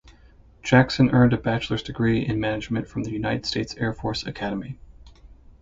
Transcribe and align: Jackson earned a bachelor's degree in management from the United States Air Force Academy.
Jackson 0.63 1.11
earned 1.11 1.31
a 1.31 1.37
bachelor's 1.37 1.83
degree 1.83 2.25
in 2.25 2.39
management 2.39 2.87
from 2.89 3.03
the 3.03 3.11
United 3.11 3.45
States 3.45 3.75
Air 3.77 3.93
Force 3.93 4.25
Academy. 4.25 4.79